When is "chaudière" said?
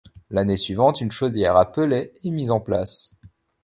1.11-1.55